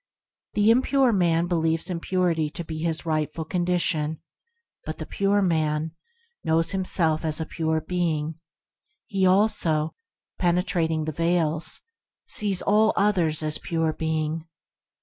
[0.55, 4.19] The impure man believes impurity to be his rightful condition,
[4.83, 5.91] but the pure man
[6.43, 8.39] knows himself as pure being;
[9.05, 9.93] he also,
[10.39, 11.81] penetrating the Veils,
[12.25, 14.47] sees all others as pure being.